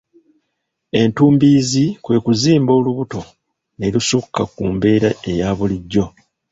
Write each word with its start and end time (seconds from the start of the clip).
Ettumbiizi 1.01 1.85
kwe 2.03 2.17
kuzimba 2.25 2.71
olubuto 2.79 3.21
ne 3.77 3.87
lusukka 3.93 4.43
ku 4.55 4.63
mbeera 4.73 5.09
eya 5.31 5.49
bulijjo. 5.57 6.05